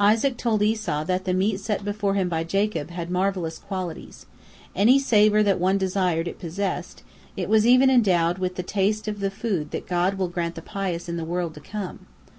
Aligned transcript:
Isaac 0.00 0.38
told 0.38 0.62
Esau 0.62 1.04
that 1.04 1.26
the 1.26 1.34
meat 1.34 1.60
set 1.60 1.84
before 1.84 2.14
him 2.14 2.30
by 2.30 2.42
Jacob 2.42 2.88
had 2.88 2.96
had 3.08 3.10
marvellous 3.10 3.58
qualities. 3.58 4.24
Any 4.74 4.98
savor 4.98 5.42
that 5.42 5.60
one 5.60 5.76
desired 5.76 6.26
it 6.26 6.38
possessed, 6.38 7.02
it 7.36 7.50
was 7.50 7.66
even 7.66 7.90
endowed 7.90 8.38
with 8.38 8.54
the 8.56 8.62
taste 8.62 9.08
of 9.08 9.20
the 9.20 9.30
food 9.30 9.70
that 9.72 9.86
God 9.86 10.14
will 10.14 10.28
grant 10.28 10.54
the 10.54 10.62
pious 10.62 11.06
in 11.06 11.18
the 11.18 11.22
world 11.26 11.52
to 11.52 11.60
come. 11.60 12.06